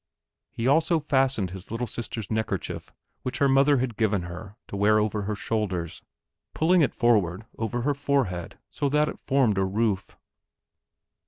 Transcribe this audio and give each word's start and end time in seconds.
He 0.49 0.65
also 0.67 0.99
fastened 0.99 1.51
his 1.51 1.69
little 1.69 1.85
sister's 1.85 2.31
neckerchief 2.31 2.91
which 3.21 3.37
her 3.37 3.47
mother 3.47 3.77
had 3.77 3.95
given 3.95 4.23
her 4.23 4.57
to 4.69 4.75
wear 4.75 4.97
over 4.97 5.21
her 5.29 5.35
shoulders, 5.35 6.01
pulling 6.55 6.81
it 6.81 6.95
forward 6.95 7.45
over 7.59 7.81
her 7.83 7.93
forehead 7.93 8.57
so 8.71 8.89
that 8.89 9.09
it 9.09 9.19
formed 9.19 9.59
a 9.59 9.63
roof. 9.63 10.17